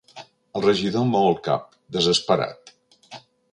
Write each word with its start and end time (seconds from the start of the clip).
El 0.59 0.63
regidor 0.65 1.05
mou 1.09 1.29
el 1.33 1.37
cap, 1.49 1.77
desesperat. 1.99 2.75